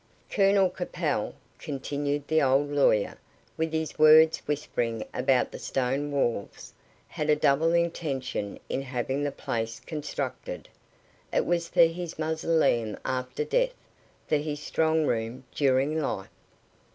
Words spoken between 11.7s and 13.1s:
his mausoleum